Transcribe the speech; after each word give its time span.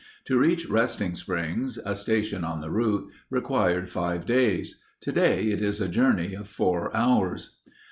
To 0.25 0.39
reach 0.39 0.67
Resting 0.67 1.13
Springs, 1.13 1.77
a 1.77 1.95
station 1.95 2.43
on 2.43 2.59
the 2.61 2.71
route, 2.71 3.11
required 3.29 3.87
five 3.87 4.25
days. 4.25 4.79
Today 4.99 5.49
it 5.51 5.61
is 5.61 5.79
a 5.79 5.87
journey 5.87 6.33
of 6.33 6.47
four 6.47 6.89
hours. 6.97 7.59